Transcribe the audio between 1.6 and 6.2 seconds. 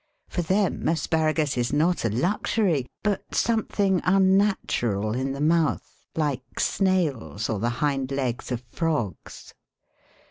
not a luxury, but some * thing unnatural in the mouth,